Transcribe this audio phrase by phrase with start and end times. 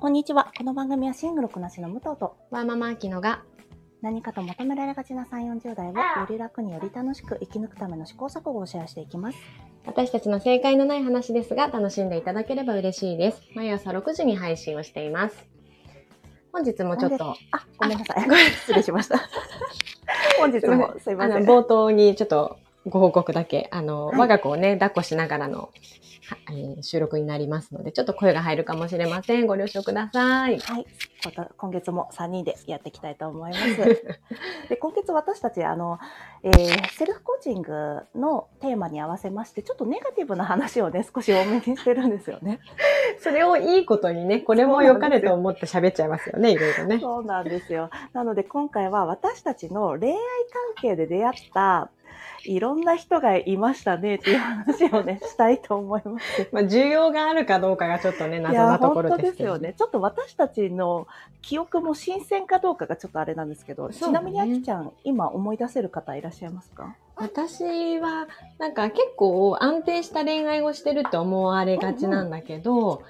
[0.00, 0.50] こんにちは。
[0.56, 3.42] この番組はシングルこなしの武藤とワーママアキノが
[4.00, 9.38] 何かと求められがちな3、40代をより楽により楽しく生き抜くための試行錯誤をシェアしていきます。
[9.84, 13.42] 私たちの正解のない話ですが楽しんでいただければ嬉しいです。
[13.54, 15.36] 毎朝6時に配信をしています。
[16.50, 18.24] 本日もちょっと、あ、ごめんなさい。
[18.56, 19.20] 失礼しました。
[20.38, 21.44] 本日もすいません。
[21.44, 22.56] 冒頭にちょっと
[22.86, 25.70] ご報告だけ、あの、はい我が子をね、抱っこしながらの、
[26.28, 29.46] はえー収録になりますので、ちょっと声が入るかもしれません。
[29.46, 30.58] ご了承ください。
[30.58, 30.86] はい。
[31.58, 33.76] 今月も3人でやっていきたいと思います。
[34.68, 35.98] で今月私たちあの、
[36.42, 42.60] えーセルフコーチングのテーマに合わせましてちょっとネガティブな話をね少し多めにしてるんですよね。
[43.20, 46.98] それをいいことにね、これも良かれと思って喋っちゃいますよね、いろいろね。
[47.00, 47.90] そうなんですよ。
[48.12, 50.20] なので今回は私たちの恋愛関
[50.80, 51.90] 係で出会った
[52.44, 56.48] いろんな人がいましたねっていう話をねしたいと思います。
[56.52, 59.74] まあ、需要があるかどうかがちょっとね、い謎なとこ本当ろですけどですよね。
[59.76, 61.06] ちょっと私たちの
[61.42, 66.96] 記憶も新鮮かどうかがちょっとあれなんですけど、ねちなみにあきちゃん、今思い出せる方いらっしゃいますか？
[67.16, 68.26] 私は、
[68.58, 73.02] なんか結構安定した恋愛をしてるって思われがちなんだけど、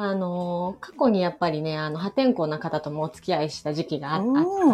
[0.00, 4.22] あの、過去にやっぱりね、あの、破天荒な方ともお付き合いした時期があ,、っ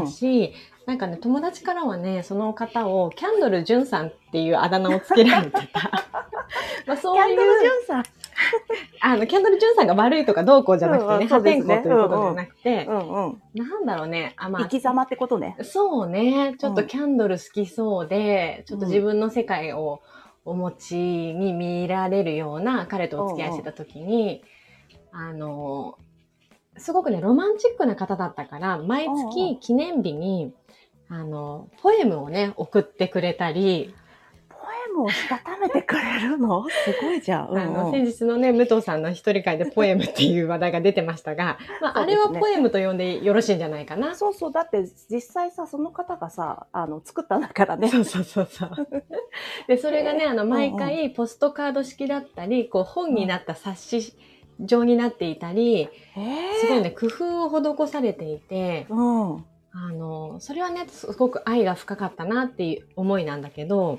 [0.05, 0.53] たし、
[0.85, 6.05] なんかね、友達からはね、その方をキャンドル・ジュンさんっていうあだ名をつけられてた。
[6.87, 8.05] まあそういキャンドル・ジう、ュンさん。
[9.01, 13.43] あの、キャンドル・ジュンさんが悪いとかどうこうじゃなくてね、うんうん破天荒ということじゃなくて、うんうん。
[13.55, 15.57] なんだろうね、あ、まあ生、き様ってことね。
[15.63, 16.55] そうね。
[16.59, 20.03] ちょっとキャンドル好きそうで、ちょっと自分の世界を
[20.45, 24.43] お持ちに見られるような彼とお付き合いしてた時に、
[25.13, 25.99] あの、
[26.77, 30.53] すごくね、ロマンチックな方だったから、毎うんう月記念日に、
[31.09, 33.95] あの、ポエムをね、送ってくれたり、
[34.49, 36.65] ポエムをしたためてくれるの？
[36.85, 37.49] すごいじゃん。
[37.51, 44.17] うんあの、うん先日のね、武藤さんの一人会でポエムっていう話題が出てましたが、 まあ、あれはポエムと呼んでよろしいんじゃないかな？
[44.17, 44.53] そうそう。
[44.53, 47.89] だって実際さ、その方がさ、あの、作ったんだからね。
[47.89, 48.71] そうそうそうそう。
[49.69, 54.17] で、それがね、あの、毎回ポストカード式だったり、こう、本になった冊子
[54.61, 59.35] 状になっていたり、えすごいね、工夫を施されていて、うん。
[59.35, 59.45] うん。
[59.77, 63.99] あの、それはね、すごく愛が深かったなっていう思いなんだけど、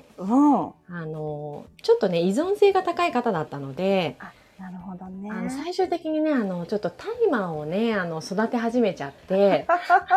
[0.88, 4.16] あの、ちょっとね、依存性が高い方だったので、
[4.58, 5.28] なるほどね。
[5.30, 9.66] あの最終的にね、あの、ちょっとタイマーをね、あの、育て始めちゃって、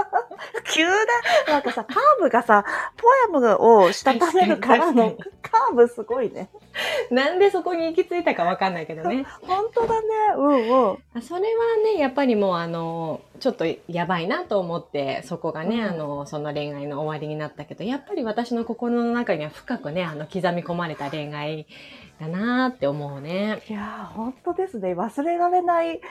[0.73, 1.51] 急だ。
[1.51, 2.63] なんかさ、カーブがさ、
[2.95, 6.49] ポエムをしたためるからの 確カーブすごいね。
[7.11, 9.25] なんでそこに行き着いたかわかんないけどね。
[9.41, 10.07] 本当だね。
[10.37, 11.21] うんうん。
[11.21, 21.67] それはね、やっぱりもうあの、ちょっとやばいなと思って、そこがね、うんあの、その恋愛の終わりになったけど、やっぱり私の心の中には深くね、あの、刻み込まれた恋愛
[22.19, 23.61] だなって思うね。
[23.69, 24.93] いやー、本当ですね。
[24.93, 26.01] 忘れられない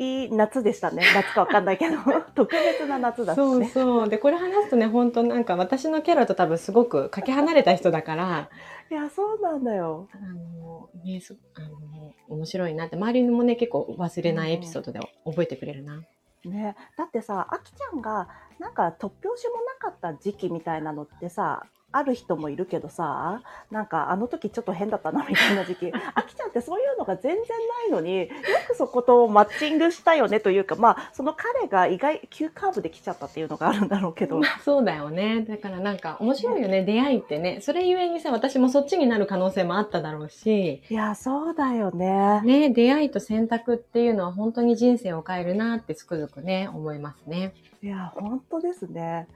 [0.00, 1.04] いい夏でしたね。
[1.14, 1.98] 夏かわかんないけど、
[2.34, 3.68] 特別な夏だったそうね。
[3.68, 4.08] そう。
[4.08, 8.48] で、これ話すとね、本当なんか私のキャラと多分すごくかけ離れた人だから、
[8.90, 10.08] いや、そうなんだよ。
[10.14, 16.02] あの、ね、すあの、面白いなって、周りにもね、結構忘れないエピソードで覚えてくれるな。
[16.46, 18.26] ね、だってさ、あきちゃんが
[18.58, 28.28] なんか突拍子もなかった時期みたいなのってさ、ある人もいるけどさ、なんかあの時ちょっと変だったなみたいな時期、 あきちゃんってそういうのが全然ないのによ
[28.68, 35.42] くそことマッチングしたよねというか、まあその彼が意外急カーブで来ちゃったっていうのがあるんだろうけど、そうだよね。
[35.42, 37.60] だからなんか面白いよね、出会いってね。
[37.60, 42.40] それゆえにさ、私もそっちになる可能性もあっただろうし、いやそうだよね。
[42.44, 47.52] ね、出会いと選択っていうのは本当に人生を変えるなってつくづくね、思いますね。
[47.82, 49.26] いや本当ですね。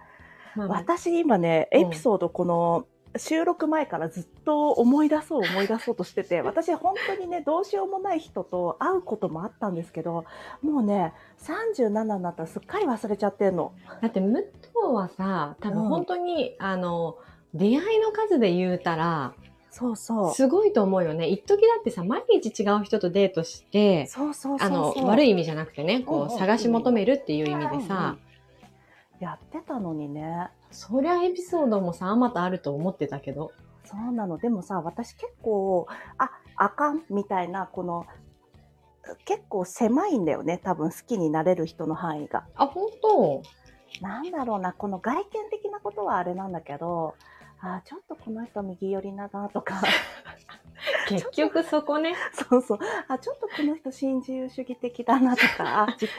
[0.56, 10.24] まあ、私今ねうんエピソードこの収録前からずっと思い出そう思い出そうとしてて 私本当にねどうしようもない人と会うこともあったんですけど
[10.62, 13.72] もうね37になったらすっかり忘れちゃってんの。
[14.00, 14.44] だって武藤
[14.92, 17.16] はさ、多分うん本当に、あの、
[17.52, 19.34] 出会いの数で言うたら、
[19.70, 20.34] そうそう。
[20.34, 21.26] すごいと思うよね。
[21.26, 28.16] 一時だってさ、毎日違う人とデートして、そうそうあの、悪い意味じゃなくてね、こう、探し求めるっていう意味でさ、
[29.20, 30.48] やってたのにね。
[30.70, 33.52] そりゃエピソードもさ、あまたあると思ってたけど。
[33.84, 34.38] そうなの。
[34.38, 35.86] でもさ、私結構、
[36.18, 38.06] あ、あかんみたいな、この、
[39.24, 40.58] 結構狭いんだよね。
[40.62, 42.46] 多分好きになれる人の範囲が。
[42.54, 43.42] あ、本当？
[44.00, 47.14] なんだろうな、この外見的なことはあれなんだけど、
[47.60, 49.80] あちょっとこの人右寄りだなとか、
[51.08, 52.14] 結局そこね。
[52.32, 52.78] そうそう、
[53.08, 56.10] あちょっとこの人新自由主義的だなとか、あ自己、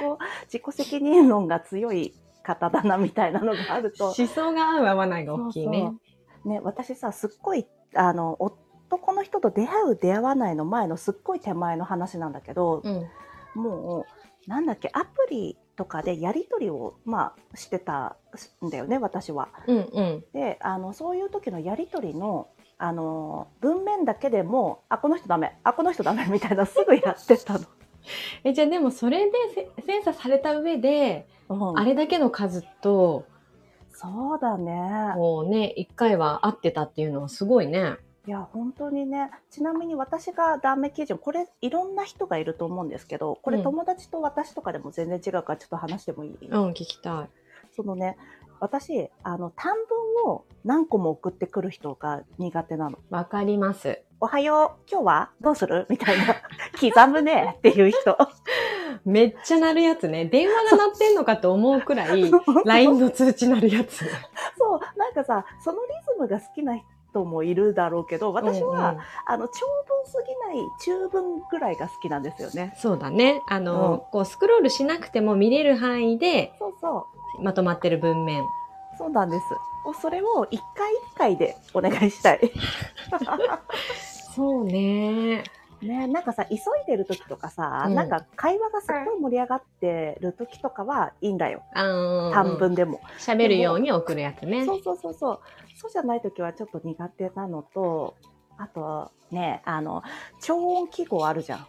[0.45, 2.13] 自己責任論が強い
[2.45, 5.79] 方だなみたいなのがあると、思想が合う合わないが大きいね。
[5.79, 5.99] そうそう
[6.45, 7.65] ね、私さ、すっごい、
[7.95, 13.61] あの、男の人と出会う出会わないの前のすっごい手前の話なんだけど、うん。
[13.61, 14.05] も
[14.47, 18.17] う、なんだっけ、アプリとかでやり取りを、まあ、してた
[18.63, 19.49] んだよね、私は。
[19.67, 20.23] うんうん。
[20.33, 27.65] で、あの、そういう時のやり取りの、あの、文面だけでも、あ、この人ダメ、あ、この人ダメみたいなすぐやってたの。
[28.43, 33.25] え、じゃあでもそれでせセンサーされた上で、うんあれだけの数と、
[33.93, 35.13] そうだね。
[35.15, 37.95] こうね、一回は会ってたっていうのはすごいね。
[38.27, 47.29] いや、本当にね、ちなみに私がダメ基準、これいろんな人がいると思うんですけど、これうん友達と私とかでも全然違うからちょっと話してもいい、うん、聞きたい。
[47.75, 48.17] そのね、
[48.59, 49.75] 私、あの、短
[50.23, 52.97] 文を何個も送ってくる人が苦手なの。
[53.09, 54.01] わかります。
[54.19, 55.29] おはよう、今日は？
[55.41, 55.85] どうする？
[55.89, 56.35] みたいな、
[56.79, 58.17] 刻むねっていう人。
[59.05, 60.25] めっちゃ鳴るやつね。
[60.25, 62.31] 電話が鳴ってんのかと思うくらい、
[62.65, 64.03] LINE の通知鳴るやつ。
[64.57, 66.75] そう、なんかさ、そのリズムが好きな
[67.11, 72.73] 人もいるだろうけど、私は、うんうんあの、長文すぎない中文ぐらいが好きなんですよね。
[72.77, 73.41] そうだね。
[73.47, 77.07] あの、うんこうスクロールしなくても見れる範囲でそうそ
[77.39, 77.43] う。
[77.43, 78.43] まとまってる文面。
[78.97, 79.43] そうなんです。
[80.01, 82.51] それを一回一回でお願いしたい。
[84.35, 85.43] そうね。
[85.85, 91.63] ね、なんかさ、急いでる時とかさ、うんなんか会話がすごい盛り上がってる時とかはいいんだよ。
[91.73, 93.01] あの短文でも。
[93.19, 94.65] 喋るように送るやつね。
[94.65, 95.39] そうそうそうそう。
[95.75, 98.15] そうじゃない時はちょっと苦手なのと、
[98.57, 100.03] あとね、あの、
[100.41, 101.67] 超音記号あるじゃん。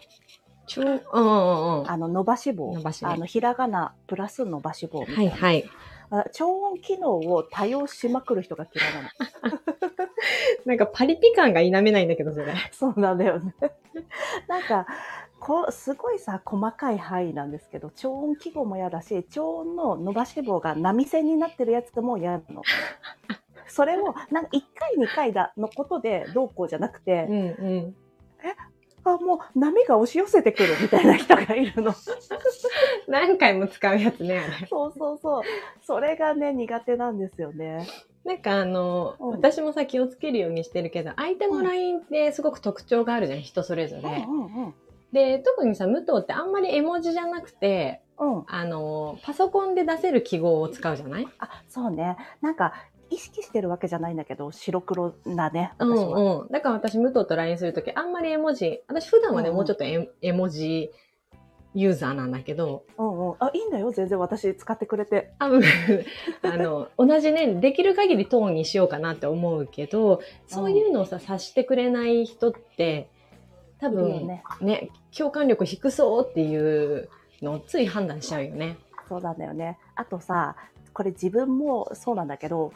[0.67, 1.91] ちょうんうんうんうん。
[1.91, 2.73] あの、伸ばし棒。
[2.73, 5.31] 伸ばしねあの、ひらがなプラス伸ばし棒みたいな。
[5.31, 5.69] はいはい。
[6.09, 9.59] あ超音機能を多用しまくる人が嫌いなの。
[10.65, 12.53] なんかパリピ感が否めないんだけど、それ。
[12.71, 13.53] そうなんだよね。
[14.47, 14.85] なんか、
[15.39, 22.63] こう、すごいさ、細かい範囲なんですけど、超音記号も嫌だし、超音の伸ばし棒が波線になってるやつも嫌なの。
[23.67, 27.95] それを、なんか1回2回だのことでどうこうじゃなくて、んうん。
[29.07, 31.93] あ、もう波が押し寄せてくるみたいな人がいるの。
[33.07, 34.41] 何回も使うやつね。
[34.69, 35.43] そうそうそう。
[35.81, 37.87] それがね、苦手なんですよね。
[38.27, 44.25] なんかあの、うん私もさ気をつけるようにしてるけど、相手の LINE ってすごく特徴があるじゃん、人それぞれ。
[44.27, 44.73] うんうん
[45.13, 48.35] で、特にさ、武藤ってあんまり絵文字じゃなくて、うん。
[48.39, 48.43] うん。
[48.47, 51.27] あの、パソコンで出せる記号を使うじゃない？
[51.39, 52.17] あ、そうね。
[52.41, 52.73] なんか、
[53.09, 56.41] 意識してるわけじゃないんだけど、白黒なね、うん。
[56.41, 56.47] うん。
[56.51, 60.91] だから私、武藤と LINE するとき、あんまり絵文字、私普段はね、うんうんもうちょっと絵絵文字
[61.73, 63.47] ユーザーなんだけど、うんうん。
[63.47, 63.91] あ、いいんだよ。
[63.91, 65.31] 全然私使ってくれて。
[65.39, 65.63] あうん
[66.43, 73.09] あの、同じね、できる限りトーンにしようかなって思うけど、そういうのをさ、察してくれない人って、
[73.79, 77.09] 多分ねね、共感力低そうっていう
[77.41, 78.77] のをつい判断しちゃうよね。
[79.07, 79.77] そうなんだよね。
[79.95, 80.55] あとさ、
[80.93, 82.73] これ自分もそうなんだけど、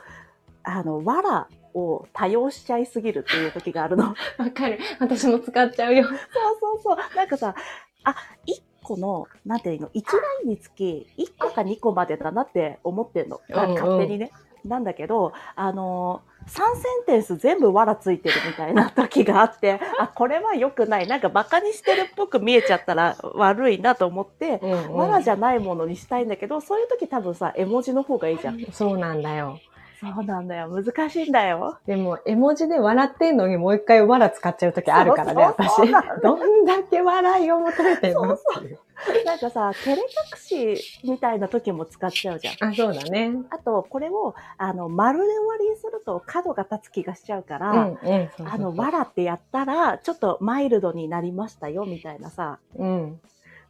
[0.63, 4.03] あの、わらを多用しちゃいすぎるっていう時があるの。
[4.03, 4.11] そ
[4.43, 4.79] うわかる。
[4.99, 6.03] 私も使っちゃうよ。
[6.03, 6.97] そうそう。
[7.15, 7.55] なんかさ、
[8.03, 8.15] あ、
[8.45, 13.41] 1個の、なんていうの、1ラインにつき1個か2個までだなって思ってんの。
[13.49, 14.31] 勝手にね。
[14.65, 21.07] なんだけど、あの3センテンス全部わらついてるみたいな時があって、あ、これは良くない。
[21.07, 28.59] なんかバカにしてるっぽく見えちゃったら悪いなと思って、うんうんわらじゃないものにしたいんだけど、そういう時多分さ、絵文字の方がいいじゃん。
[28.71, 29.59] そうなんだよ。
[30.01, 30.67] そうなんだよ。
[30.67, 31.77] 難しいんだよ。
[31.85, 35.77] でも、絵文字で笑ってんのにもう一回わら使っちゃうときあるからね、私。
[36.23, 38.33] どんだけ笑いを求めてんの？
[38.33, 38.79] っていう。
[39.25, 42.69] なんかさ、照れ隠しみたいな時も使っちゃうじゃん。
[42.69, 43.31] あ、そうだね。
[43.51, 53.19] あと、これを、あの、丸で終わりにすると角が立つ気がしちゃうから、あの、わらってやったら、ちょっとマイルドになりましたよ、みたいなさ、うん。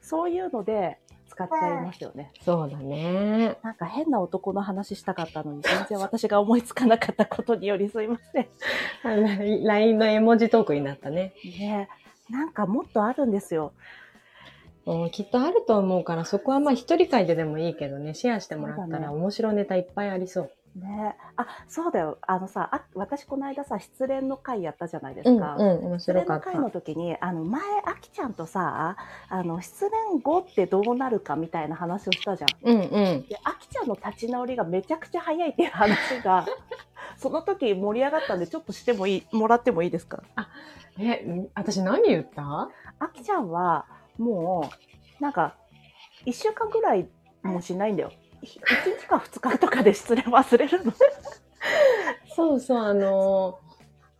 [0.02, 0.98] そういうので
[1.32, 2.34] 使っちゃいますよね。
[2.44, 3.58] そうだね。
[3.64, 8.48] なんか変な男の話したかったのに、全然私が思いつかなかったことによりすいません。
[9.64, 11.34] LINE の絵文字トークになったね。
[11.44, 11.88] ね
[12.30, 13.72] なんかもっとあるんですよ。
[14.86, 20.52] うん、きっとあると思うから、そこはまあ一人会ででもいいけどね、シェアしてもらったら面白ネタいっぱいありそう。
[20.76, 22.18] ねあ、そうだよ。
[22.22, 25.56] あのさ、あ私この間さ、失恋の会やったじゃないでうん、すか。
[25.58, 26.46] うん、面失恋白かった。
[26.52, 28.96] の会の時に、あの、前、あきちゃんとさ、
[29.30, 32.50] あの、失恋後ってどうなるかみたいな話をしたじゃん。
[32.64, 33.26] うん、うん。
[33.28, 36.46] で、あきちゃんの立ち直りがめちゃくちゃ早いっていう話が、
[37.18, 40.24] その時盛り上がったんで、ちょっとしてもいい、もらってもいいですか？
[40.98, 42.70] え、ん私何言った？
[43.00, 43.86] あきちゃんは、
[44.18, 44.72] も
[45.20, 45.56] う、なんか、
[46.26, 47.10] 一週間ぐらい
[47.44, 48.12] もしないんだよ。
[48.42, 48.60] 一
[49.00, 50.94] 日か二日とかで失恋忘れるの？
[52.36, 53.60] そうそう、あの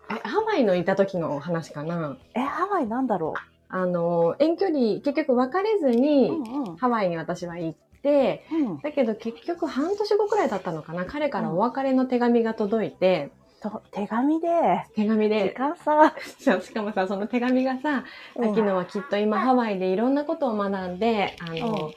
[0.10, 2.18] ー、え、ハワイのいた時の話かな？
[2.34, 3.34] え、ハワイなんだろ
[3.70, 6.76] あのー、遠距離、結局別れずうに、うんうん。
[6.78, 8.80] ハワイに私は行って、うん。
[8.80, 11.06] だけど結局半年後くらいだったのかな？
[11.06, 14.48] 彼からお別れの手紙が届いて、と手紙で、
[14.96, 15.52] 時手紙で。
[15.58, 16.14] 間さ、
[16.62, 18.04] しかもさ、その手紙がさ、
[18.36, 21.94] うん秋野はきっと今ハワイでいろんなことを学んで、あの、うん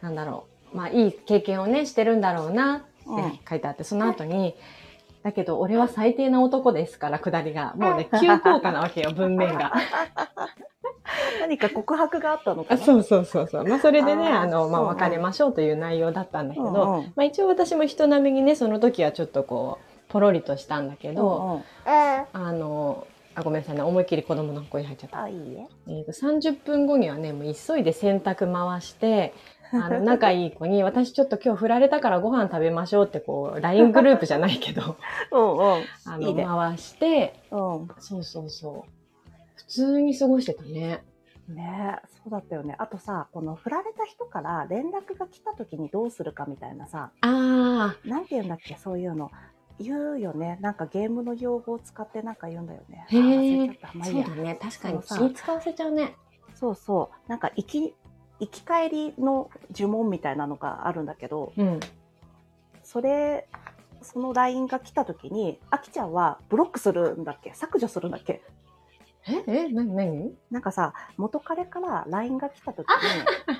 [0.00, 4.54] なんだろう、まあいい経験をね、してるんだろうなってうん書いてあって、その後に、
[5.22, 7.74] だけど俺は最低な男ですから、くだりが。
[7.76, 9.72] もうね、 急降下なわけよ、文面が。
[11.40, 13.64] 何か告白があったのかあなそうそうそうそう。
[13.64, 21.62] まあそれでね、あの、まあ別れましょうという内容だったんだけど、うんうんまあ一応私も人並みにね、その時はちょっとこう、ポロリとしたんだけど、うんうん
[22.32, 25.22] あの、あ、ごめんなさいね、思いっきり子供の声入っちゃった。
[25.22, 25.66] あ、いいえ。
[25.88, 29.32] えーと30分後にはね、もう急いで洗濯回して、
[29.72, 34.96] あの、仲いい子に、私ちょっと今日振られたからご飯食べましょうって、こう、LINE グループじゃないけど、
[35.32, 35.84] うんうん。
[36.06, 37.88] あの、いいね回して、うん。
[37.98, 38.90] そうそうそう。
[39.56, 41.02] 普通に過ごしてたね。
[41.48, 42.76] ねえ、そうだったよね。
[42.78, 49.30] あとさ、この振られた人から連絡が来た時にどうするかみたいなさ、あなんて言うんだっけ、そういうの。
[49.78, 50.58] 言うよね。
[50.60, 53.06] なんかゲームの用語を使ってなんか言うんだよね。
[53.08, 54.58] へえそうだね。
[54.60, 56.14] 確かに気使わせちゃうね。
[56.54, 57.30] そうそう。
[57.30, 57.94] なんか行き、
[58.42, 61.78] 行き帰りの呪文みたいなのがあるんだけど、うん。
[62.82, 63.46] それ、
[64.02, 67.52] その LINE が来た時に、あきちゃんはブロックするんだっけ？
[67.54, 68.42] 削除するんだっけ？
[69.28, 72.94] ええなになになんかさ、元彼から LINE が来た時に、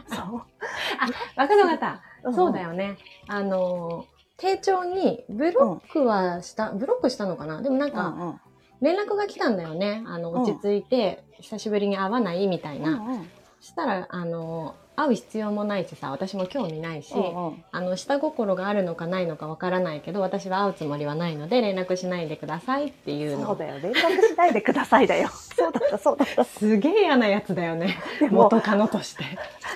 [0.08, 0.34] そう。
[0.34, 1.78] わかったわかっ
[2.24, 2.28] た。
[2.30, 2.60] んそうだ。
[2.60, 2.98] よね。
[3.28, 7.62] あのー、丁重に、ブロックはした、ブロックしたのかな？
[7.62, 8.40] でもなんうか、んうん。
[8.80, 10.02] 連絡が来たんだよね。
[10.06, 12.94] あの、うん落ち着いて、久しぶりに会わないみたいな。
[12.94, 13.30] うんうん
[13.62, 23.46] したら、あの、会う必要もないしさ、私も興味ないし、うんうんあの、下心があるのかないのかわからないけど、私は会うつもりはないので、連絡しないでくださいっていうの。
[23.46, 23.78] そうだよ。
[23.80, 25.28] 連絡しないでくださいだよ。
[25.56, 26.44] そうだった、そうだった。
[26.44, 27.96] すげえ嫌なやつだよね。
[28.30, 29.24] 元カノとして。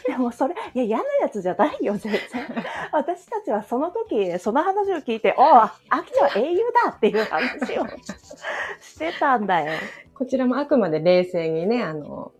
[0.07, 2.21] でもそれ、いや、嫌なやつじゃないよ、全然。
[2.90, 5.73] 私たちはその時、その話を聞いて、おあ
[6.05, 7.87] きちゃんは英雄だっていう話を
[8.81, 9.78] してたんだよ。
[10.12, 12.33] こちらもあくまで冷静にね、あの、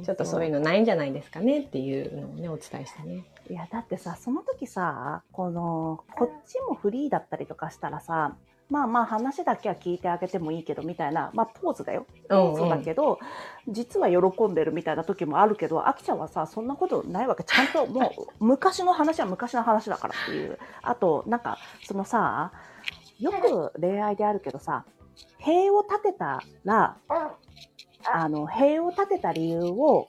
[0.00, 3.24] ちょっとそういうのないんじゃないですかねっていうのをね、お伝えしたね。
[3.50, 8.36] いや、だってさ、その時さ、この、こっちもフリーだったりとかしたらさ、
[8.70, 12.06] まあまあ話だけは聞いてあげてもいいけど、みたいな、まあポーズだよ。
[12.30, 13.18] ポーズだけど、
[13.68, 17.44] 実は喜んでるみたいな時もあるけど、あきちゃんはさ、そんなことないわけ。
[17.44, 18.10] ちゃんともう、
[18.42, 20.58] 昔の話は昔の話だからっていう。
[20.80, 22.52] あと、なんか、そのさ、
[23.18, 24.86] よく恋愛であるけどさ、
[25.38, 26.96] 塀を立てたら、
[28.10, 30.08] あの、塀を立てた理由を、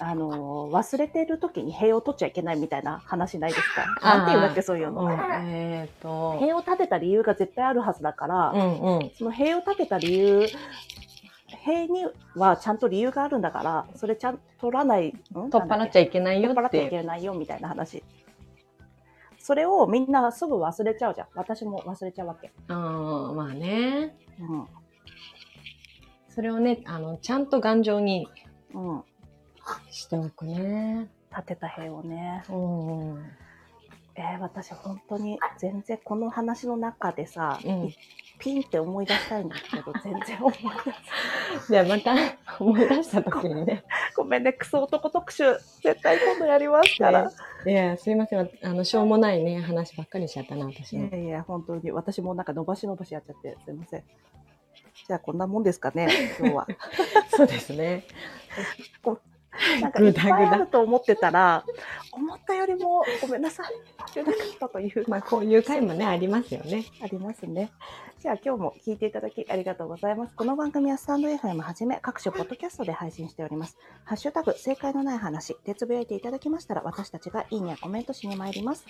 [0.00, 3.62] あの、忘れてる時に塀を取っちゃいけないみたいな話ないです
[4.00, 4.16] か？
[4.16, 5.02] なんていうんだっけ、そういうの。
[5.02, 5.10] うん、
[5.50, 9.10] えっ、と、塀を立てた理由が絶対あるはずだから、うんうん。
[9.18, 10.46] その塀を立てた理由、
[11.64, 15.12] 塀にはちゃんと理由があるんだから、それちゃんと取らない、ん？
[15.50, 16.90] 取っ払っちゃいけないよ取っ払っちゃいって。
[16.98, 18.04] けないよみたいな話。
[19.40, 21.26] それをみんなすぐ忘れちゃうじゃん。
[21.34, 22.52] 私も忘れちゃうわけ。
[22.68, 22.76] うん、
[23.34, 24.14] まあね。
[24.38, 24.66] うん。
[26.38, 28.28] それをね、あの、ちゃんと頑丈に
[28.72, 29.02] うん。
[29.90, 31.08] しておくね。
[31.32, 32.44] 立てた塀をね。
[32.48, 33.24] うんうん。
[34.14, 37.94] えー私本当に全然この話の中でさ、うん
[38.38, 40.58] ピンって思い出したいんだけど、 全然思い出
[41.60, 42.14] せじゃあまた
[42.64, 43.82] 思い出した時にね。
[44.14, 45.42] ごめんね、クソ男特集。
[45.82, 47.32] 絶対今度やりますから。
[47.66, 48.48] いや、すいません。
[48.62, 51.08] あの、しょうもないね、話ばっかりしちゃったな、私も。
[51.08, 51.90] いやいや、本当に。
[51.90, 54.04] 私もなんか伸ばし伸ばしやっちゃって、すいません。
[55.06, 56.66] じゃあこんなもんですかね、今日は。
[57.34, 58.04] そうですね。
[59.80, 61.64] なんかいっぱいぐだぐだあると思ってたら、
[62.12, 63.66] 思ったよりもごめんなさい。
[64.14, 66.84] 出なかったという、まあ、こういう回もね、ありますよね。
[67.02, 67.70] ありますね。
[68.20, 70.34] じゃあ今日も聞いていただきありがとうございます。
[70.34, 73.78] この番組はスタンド FM はじめ各種ポッドキャストで配信しております。
[74.04, 78.84] ハッシュタグ正解のない話でつぶやいていただきましたら私たちがいいねやコメントしに参ります。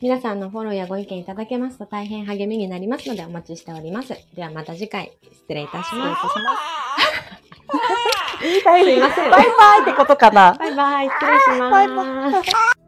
[0.00, 4.14] 皆さんのフォローやご意見いただけますと大変励みになりますのでお待ちしております。
[4.34, 6.22] ではまた次回、失礼いたし失礼います。
[6.22, 8.16] たします。
[8.40, 10.54] すいませんバイバイってことかな。
[10.58, 11.70] バイバイ、失礼します。
[11.70, 12.79] バイバイ